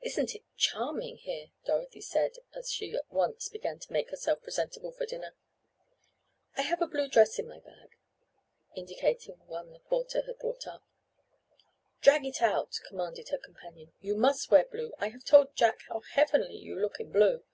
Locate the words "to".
3.78-3.92